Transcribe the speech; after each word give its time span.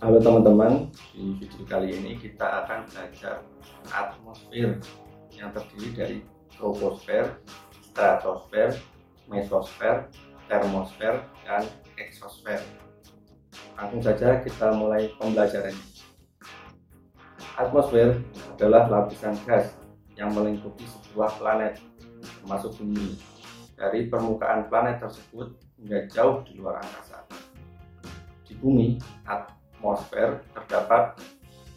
Halo 0.00 0.16
teman-teman, 0.16 0.88
di 1.12 1.36
video 1.36 1.60
kali 1.68 1.92
ini 1.92 2.16
kita 2.16 2.64
akan 2.64 2.88
belajar 2.88 3.44
atmosfer 3.92 4.80
yang 5.28 5.52
terdiri 5.52 5.88
dari 5.92 6.16
troposfer, 6.56 7.36
stratosfer, 7.84 8.80
mesosfer, 9.28 10.08
termosfer, 10.48 11.20
dan 11.44 11.68
eksosfer. 12.00 12.64
Langsung 13.76 14.00
saja 14.00 14.40
kita 14.40 14.72
mulai 14.72 15.12
pembelajarannya. 15.20 15.84
Atmosfer 17.60 18.24
adalah 18.56 18.88
lapisan 18.88 19.36
gas 19.44 19.76
yang 20.16 20.32
melingkupi 20.32 20.88
sebuah 20.88 21.36
planet, 21.36 21.76
termasuk 22.40 22.72
bumi. 22.80 23.20
Dari 23.76 24.08
permukaan 24.08 24.64
planet 24.72 24.96
tersebut 25.04 25.60
hingga 25.76 26.08
jauh 26.08 26.40
di 26.48 26.56
luar 26.56 26.80
angkasa. 26.80 27.20
Di 28.48 28.56
bumi, 28.56 28.96
atmosfer 29.80 30.44
terdapat 30.52 31.16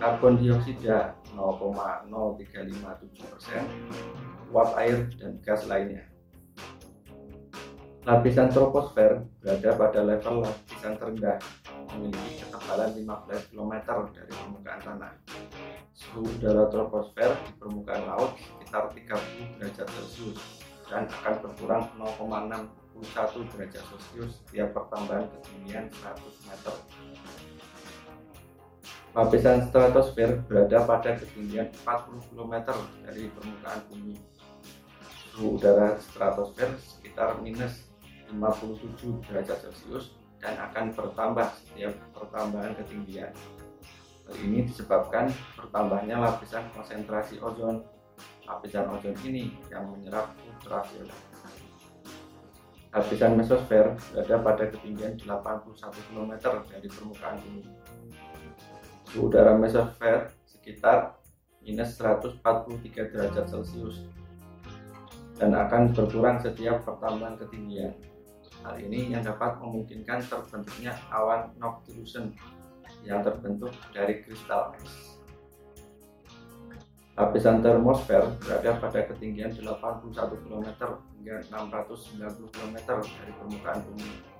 karbon 0.00 0.38
dioksida 0.40 1.16
0,0357 1.36 3.32
persen, 3.32 3.62
uap 4.52 4.72
air 4.80 5.08
dan 5.20 5.36
gas 5.44 5.68
lainnya. 5.68 6.04
Lapisan 8.06 8.48
troposfer 8.54 9.26
berada 9.42 9.70
pada 9.74 10.00
level 10.06 10.46
lapisan 10.46 10.94
terendah, 10.94 11.42
memiliki 11.90 12.46
ketebalan 12.46 12.94
15 12.94 13.50
km 13.50 13.72
dari 14.14 14.30
permukaan 14.30 14.80
tanah. 14.86 15.12
Suhu 15.90 16.22
udara 16.22 16.70
troposfer 16.70 17.34
di 17.34 17.52
permukaan 17.58 18.06
laut 18.06 18.38
sekitar 18.38 18.94
30 18.94 19.58
derajat 19.58 19.88
Celcius 19.90 20.38
dan 20.86 21.10
akan 21.10 21.34
berkurang 21.42 21.84
0,61 21.98 23.50
derajat 23.56 23.82
Celcius 23.90 24.38
setiap 24.44 24.70
pertambahan 24.70 25.26
ketinggian 25.26 25.90
100 25.90 26.46
meter 26.46 26.76
Lapisan 29.16 29.64
stratosfer 29.64 30.44
berada 30.44 30.84
pada 30.84 31.16
ketinggian 31.16 31.72
40 31.88 32.20
km 32.36 32.52
dari 33.00 33.32
permukaan 33.32 33.80
bumi. 33.88 34.12
Suhu 35.32 35.56
udara 35.56 35.96
stratosfer 35.96 36.76
sekitar 36.76 37.40
minus 37.40 37.88
57 38.28 39.24
derajat 39.24 39.56
Celcius 39.64 40.12
dan 40.36 40.60
akan 40.60 40.92
bertambah 40.92 41.48
setiap 41.48 41.96
pertambahan 42.12 42.76
ketinggian. 42.76 43.32
Hal 44.28 44.36
ini 44.36 44.68
disebabkan 44.68 45.32
bertambahnya 45.56 46.20
lapisan 46.20 46.68
konsentrasi 46.76 47.40
ozon. 47.40 47.88
Lapisan 48.44 48.84
ozon 48.92 49.16
ini 49.24 49.48
yang 49.72 49.96
menyerap 49.96 50.36
ultraviolet. 50.44 51.16
Lapisan 52.92 53.32
mesosfer 53.40 53.96
berada 54.12 54.36
pada 54.44 54.64
ketinggian 54.68 55.16
81 55.24 55.72
km 56.04 56.32
dari 56.68 56.88
permukaan 56.92 57.40
bumi 57.40 57.64
suhu 59.16 59.32
udara 59.32 59.56
mesosfer 59.56 60.28
sekitar 60.44 61.16
minus 61.64 61.96
143 61.96 63.16
derajat 63.16 63.48
Celcius 63.48 64.04
dan 65.40 65.56
akan 65.56 65.96
berkurang 65.96 66.36
setiap 66.36 66.84
pertambahan 66.84 67.40
ketinggian. 67.40 67.96
Hal 68.60 68.76
ini 68.76 69.16
yang 69.16 69.24
dapat 69.24 69.56
memungkinkan 69.56 70.20
terbentuknya 70.28 70.92
awan 71.08 71.48
noctilucent 71.56 72.36
yang 73.08 73.24
terbentuk 73.24 73.72
dari 73.96 74.20
kristal 74.20 74.76
es. 74.84 75.16
Lapisan 77.16 77.64
termosfer 77.64 78.20
berada 78.44 78.76
pada 78.76 79.00
ketinggian 79.08 79.48
81 79.48 80.12
km 80.44 80.68
hingga 81.16 81.36
690 81.48 82.52
km 82.52 82.76
dari 83.00 83.32
permukaan 83.32 83.80
bumi 83.88 84.35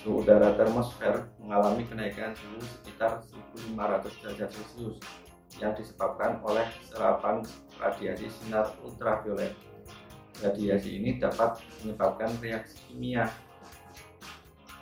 suhu 0.00 0.24
udara 0.24 0.56
termosfer 0.56 1.28
mengalami 1.36 1.84
kenaikan 1.84 2.32
suhu 2.32 2.56
sekitar 2.64 3.20
1500 3.76 4.08
derajat 4.24 4.48
Celcius 4.48 4.96
yang 5.60 5.76
disebabkan 5.76 6.40
oleh 6.40 6.64
serapan 6.88 7.44
radiasi 7.76 8.32
sinar 8.32 8.72
ultraviolet. 8.80 9.52
Radiasi 10.40 10.96
ini 10.96 11.20
dapat 11.20 11.60
menyebabkan 11.84 12.32
reaksi 12.40 12.80
kimia 12.88 13.28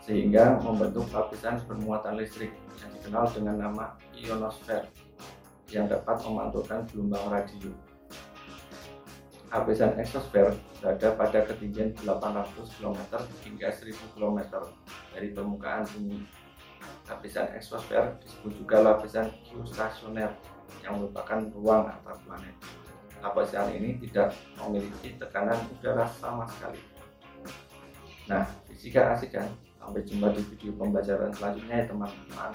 sehingga 0.07 0.63
membentuk 0.63 1.11
lapisan 1.11 1.59
bermuatan 1.67 2.15
listrik 2.15 2.55
yang 2.79 2.91
dikenal 2.95 3.27
dengan 3.35 3.57
nama 3.59 3.85
ionosfer 4.15 4.87
yang 5.69 5.91
dapat 5.91 6.17
memantulkan 6.25 6.87
gelombang 6.89 7.27
radio. 7.29 7.88
Lapisan 9.49 9.97
eksosfer 9.97 10.53
berada 10.85 11.09
pada 11.17 11.41
ketinggian 11.49 11.97
800 12.05 12.53
km 12.77 13.01
hingga 13.49 13.69
1000 13.73 13.97
km 14.13 14.39
dari 15.17 15.33
permukaan 15.33 15.89
bumi. 15.89 16.21
Lapisan 17.09 17.49
eksosfer 17.57 18.21
disebut 18.21 18.53
juga 18.61 18.85
lapisan 18.85 19.33
geostasioner 19.49 20.37
yang 20.85 21.01
merupakan 21.01 21.41
ruang 21.57 21.89
antar 21.89 22.21
planet. 22.29 22.53
Lapisan 23.25 23.73
ini 23.73 23.97
tidak 24.05 24.37
memiliki 24.61 25.17
tekanan 25.17 25.57
udara 25.73 26.05
sama 26.21 26.45
sekali. 26.53 26.85
Nah, 28.29 28.45
fisika 28.69 29.17
asik 29.17 29.33
kan? 29.33 29.49
Sampai 29.81 30.05
jumpa 30.05 30.29
di 30.37 30.45
video 30.53 30.77
pembelajaran 30.77 31.33
selanjutnya 31.33 31.81
ya 31.81 31.87
teman-teman. 31.89 32.53